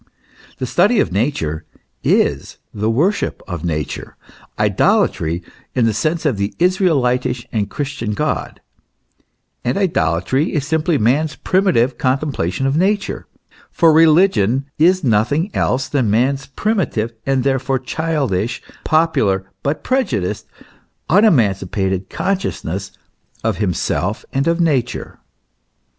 The 0.57 0.65
study 0.65 0.99
of 0.99 1.11
Nature 1.11 1.63
is 2.03 2.57
the 2.73 2.89
worship 2.89 3.43
of 3.47 3.63
Nature 3.63 4.17
idolatry 4.57 5.43
in 5.75 5.85
the 5.85 5.93
sense 5.93 6.25
of 6.25 6.37
the 6.37 6.55
Israeli 6.57 7.19
tish 7.19 7.45
and 7.51 7.69
Christian 7.69 8.13
God; 8.15 8.61
and 9.63 9.77
idolatry 9.77 10.53
is 10.55 10.65
simply 10.65 10.97
man's 10.97 11.35
primitive 11.35 11.99
contemplation 11.99 12.65
of 12.65 12.75
nature; 12.75 13.27
for 13.69 13.93
religion 13.93 14.65
is 14.79 15.03
nothing 15.03 15.51
else 15.53 15.87
than 15.87 16.09
man's 16.09 16.47
primitive 16.47 17.13
and 17.27 17.43
therefore 17.43 17.77
childish, 17.77 18.59
popular, 18.83 19.51
but 19.61 19.83
prejudiced, 19.83 20.47
un 21.11 21.25
emancipated 21.25 22.09
consciousness 22.09 22.91
of 23.43 23.57
himself 23.57 24.25
and 24.33 24.47
of 24.47 24.59
Nature. 24.59 25.19